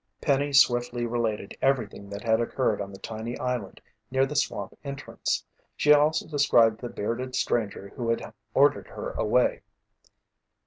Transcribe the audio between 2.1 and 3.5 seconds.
had occurred on the tiny